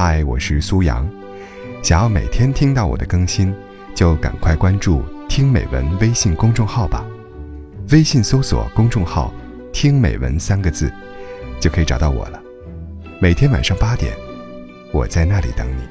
[0.00, 1.04] 嗨，我是苏阳。
[1.82, 3.52] 想要每天听到我的更新，
[3.96, 7.04] 就赶快关注“听美文”微信公众号吧。
[7.90, 9.34] 微信搜索公众号
[9.74, 10.88] “听美文”三个字，
[11.58, 12.40] 就可以找到我了。
[13.20, 14.16] 每天晚上八点，
[14.92, 15.82] 我在那里等你。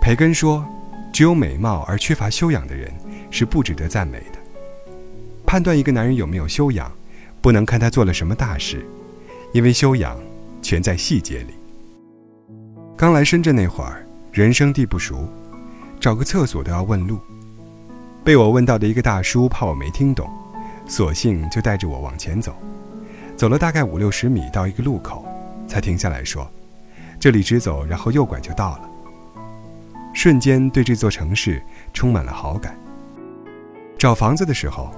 [0.00, 0.66] 培根说
[1.12, 2.90] ：“只有美貌而缺乏修养的人，
[3.30, 4.38] 是不值得赞美的。
[5.44, 6.90] 判断一个男人有没有修养，
[7.40, 8.84] 不能看他做了什么大事，
[9.52, 10.16] 因为修养
[10.60, 11.54] 全在细节里。
[12.96, 15.26] 刚来深圳那会儿，人生地不熟，
[15.98, 17.18] 找个厕所都要问路。
[18.22, 20.28] 被我问到的一个大叔怕我没听懂，
[20.86, 22.54] 索性就带着我往前走。
[23.36, 25.24] 走了大概五六十米，到一个路口，
[25.66, 26.46] 才停下来说
[27.18, 28.90] ：‘这里直走，然后右拐就到了。’
[30.12, 31.62] 瞬间对这座城市
[31.94, 32.78] 充满了好感。
[33.96, 34.94] 找房子的时候，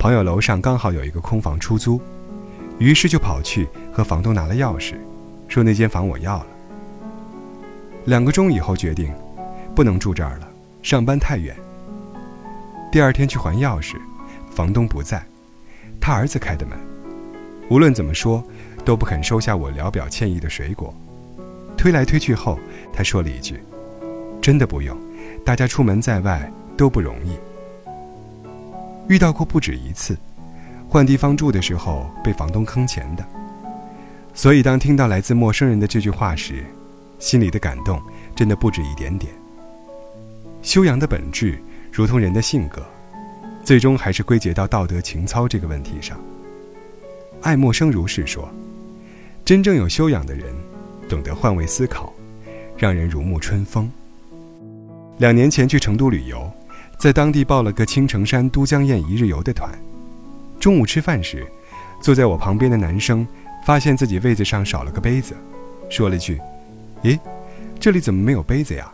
[0.00, 2.00] 朋友楼上刚好有一个空房出租，
[2.78, 4.94] 于是就跑去和房东拿了钥匙，
[5.46, 6.46] 说那间房我要了。
[8.06, 9.12] 两个钟以后决定，
[9.76, 10.48] 不能住这儿了，
[10.82, 11.54] 上班太远。
[12.90, 13.96] 第二天去还钥匙，
[14.50, 15.22] 房东不在，
[16.00, 16.78] 他儿子开的门。
[17.68, 18.42] 无论怎么说，
[18.86, 20.94] 都不肯收下我聊表歉意的水果。
[21.76, 22.58] 推来推去后，
[22.90, 23.60] 他说了一句。
[24.40, 24.96] 真的不用，
[25.44, 27.36] 大家出门在外都不容易。
[29.10, 30.16] 遇到过不止一次，
[30.88, 33.26] 换地方住的时候被房东坑钱的。
[34.32, 36.64] 所以当听到来自陌生人的这句话时，
[37.18, 38.00] 心里的感动
[38.36, 39.32] 真的不止一点点。
[40.62, 41.58] 修养的本质，
[41.90, 42.86] 如同人的性格，
[43.64, 46.16] 最终还是归结到道德情操这个问题上。
[47.42, 48.48] 爱默生如是说
[49.44, 50.54] ：“真正有修养的人，
[51.08, 52.12] 懂得换位思考，
[52.78, 53.90] 让人如沐春风。”
[55.18, 56.48] 两年前去成都旅游，
[57.00, 59.70] 在当地报了个青城山都江堰一日游的团。
[60.60, 61.46] 中午吃饭时，
[62.02, 63.26] 坐在我旁边的男生
[63.64, 65.34] 发现自己位子上少了个杯子，
[65.88, 66.38] 说了句
[67.02, 67.18] ：“咦，
[67.80, 68.92] 这里怎么没有杯子呀？”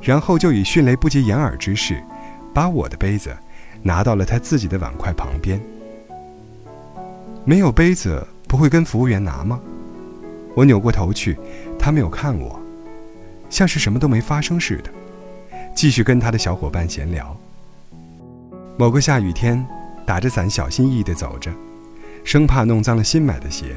[0.00, 2.00] 然后就以迅雷不及掩耳之势，
[2.54, 3.36] 把我的杯子
[3.82, 5.60] 拿到了他自己的碗筷旁边。
[7.44, 9.58] 没有杯子不会跟服务员拿吗？
[10.54, 11.36] 我扭过头去，
[11.76, 12.56] 他没有看我，
[13.50, 14.90] 像是什么都没发生似的。
[15.74, 17.36] 继续跟他的小伙伴闲聊。
[18.76, 19.64] 某个下雨天，
[20.06, 21.50] 打着伞，小心翼翼地走着，
[22.24, 23.74] 生怕弄脏了新买的鞋。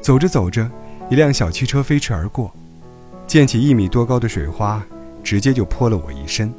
[0.00, 0.70] 走着走着，
[1.10, 2.52] 一辆小汽车飞驰而过，
[3.26, 4.84] 溅起一米多高的水花，
[5.22, 6.52] 直接就泼了我一身，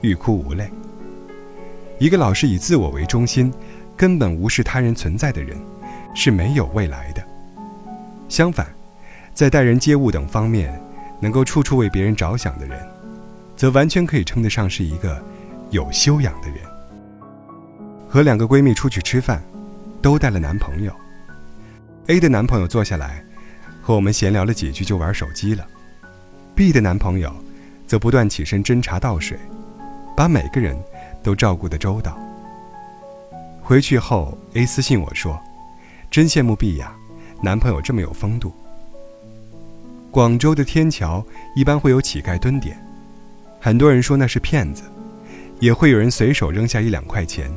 [0.00, 0.70] 欲哭无泪。
[1.98, 3.52] 一个老是以自我为中心，
[3.96, 5.56] 根本无视他人存在的人，
[6.14, 7.22] 是没有未来的。
[8.28, 8.66] 相反，
[9.34, 10.80] 在待人接物等方面，
[11.20, 12.78] 能够处处为别人着想的人。
[13.60, 15.22] 则完全可以称得上是一个
[15.68, 16.60] 有修养的人。
[18.08, 19.38] 和两个闺蜜出去吃饭，
[20.00, 20.90] 都带了男朋友。
[22.06, 23.22] A 的男朋友坐下来，
[23.82, 25.66] 和我们闲聊了几句就玩手机了。
[26.54, 27.30] B 的男朋友
[27.86, 29.38] 则不断起身斟茶倒水，
[30.16, 30.74] 把每个人
[31.22, 32.18] 都照顾得周到。
[33.60, 35.38] 回去后，A 私信我说
[36.10, 36.96] ：“真羡慕 B 呀，
[37.42, 38.54] 男朋友这么有风度。”
[40.10, 41.22] 广州的天桥
[41.54, 42.82] 一般会有乞丐蹲点。
[43.62, 44.84] 很多人说那是骗子，
[45.58, 47.52] 也会有人随手扔下一两块钱，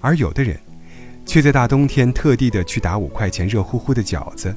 [0.00, 0.58] 而有的人，
[1.26, 4.56] 却在大冬天特地的去打五块钱热乎乎的饺子，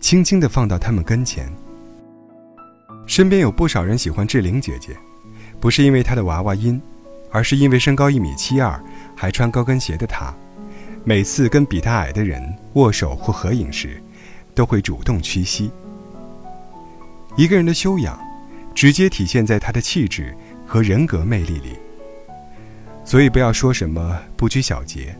[0.00, 1.48] 轻轻的放到他们跟前。
[3.06, 4.96] 身边有不少人喜欢志玲姐姐，
[5.60, 6.82] 不是因为她的娃娃音，
[7.30, 8.82] 而是因为身高一米七二
[9.14, 10.34] 还穿高跟鞋的她，
[11.04, 14.02] 每次跟比她矮的人握手或合影时，
[14.56, 15.70] 都会主动屈膝。
[17.36, 18.18] 一个人的修养。
[18.74, 20.34] 直接体现在他的气质
[20.66, 21.78] 和人格魅力里。
[23.04, 25.14] 所以不要说什么不拘小节，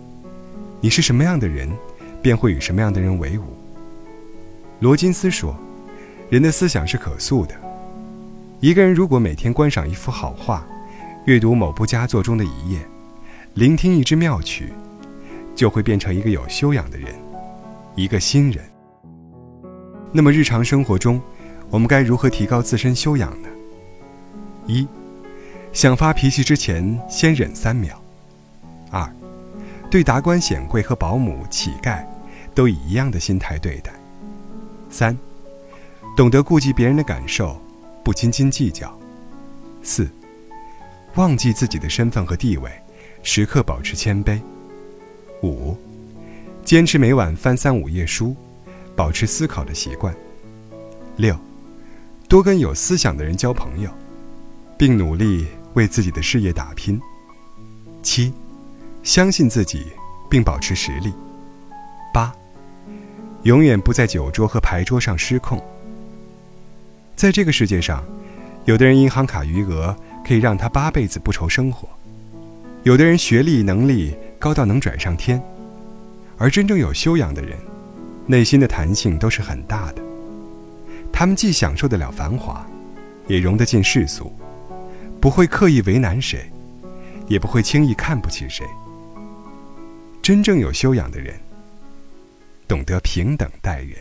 [0.80, 1.70] 你是什么样的人，
[2.22, 3.44] 便会与什么样的人为伍。
[4.80, 5.56] 罗金斯说
[6.28, 7.54] ：“人的思想是可塑的。
[8.60, 10.66] 一个人如果每天观赏一幅好画，
[11.26, 12.78] 阅读某部佳作中的一页，
[13.52, 14.72] 聆听一支妙曲，
[15.54, 17.14] 就会变成一个有修养的人，
[17.94, 18.64] 一个新人。
[20.10, 21.20] 那么日常生活中，
[21.70, 23.48] 我们该如何提高自身修养呢？
[24.66, 24.86] 一，
[25.72, 28.00] 想发脾气之前先忍三秒。
[28.90, 29.10] 二，
[29.90, 32.04] 对达官显贵和保姆、乞丐，
[32.54, 33.92] 都以一样的心态对待。
[34.88, 35.18] 三，
[36.16, 37.60] 懂得顾及别人的感受，
[38.04, 38.96] 不斤斤计较。
[39.82, 40.08] 四，
[41.16, 42.70] 忘记自己的身份和地位，
[43.22, 44.40] 时刻保持谦卑。
[45.42, 45.76] 五，
[46.64, 48.36] 坚持每晚翻三五页书，
[48.94, 50.14] 保持思考的习惯。
[51.16, 51.36] 六。
[52.34, 53.88] 多跟有思想的人交朋友，
[54.76, 57.00] 并努力为自己的事业打拼。
[58.02, 58.34] 七，
[59.04, 59.86] 相信自己，
[60.28, 61.12] 并保持实力。
[62.12, 62.34] 八，
[63.44, 65.62] 永远不在酒桌和牌桌上失控。
[67.14, 68.02] 在这个世界上，
[68.64, 69.96] 有的人银行卡余额
[70.26, 71.88] 可以让他八辈子不愁生活，
[72.82, 75.40] 有的人学历能力高到能拽上天，
[76.36, 77.56] 而真正有修养的人，
[78.26, 80.02] 内心的弹性都是很大的。
[81.16, 82.66] 他们既享受得了繁华，
[83.28, 84.36] 也容得进世俗，
[85.20, 86.50] 不会刻意为难谁，
[87.28, 88.66] 也不会轻易看不起谁。
[90.20, 91.38] 真正有修养的人，
[92.66, 93.96] 懂得平等待人。